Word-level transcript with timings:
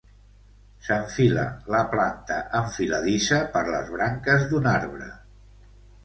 S'enfila 0.85 1.41
la 1.73 1.81
planta 1.91 2.37
enfiladissa 2.59 3.39
per 3.57 3.63
les 3.67 3.91
branques 3.97 4.47
d'un 4.55 4.71
arbre. 4.73 5.11